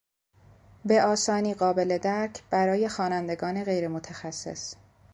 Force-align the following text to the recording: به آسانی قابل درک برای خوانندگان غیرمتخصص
به 0.85 1.01
آسانی 1.03 1.53
قابل 1.53 1.97
درک 1.97 2.43
برای 2.49 2.89
خوانندگان 2.89 3.63
غیرمتخصص 3.63 4.75